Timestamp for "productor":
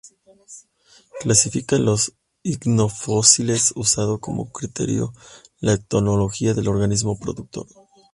7.19-7.67